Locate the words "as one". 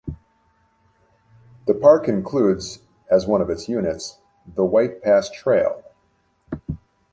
3.11-3.39